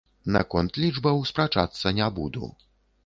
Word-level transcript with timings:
Наконт 0.35 0.79
лічбаў 0.85 1.21
спрачацца 1.33 1.93
не 2.01 2.11
буду. 2.17 2.53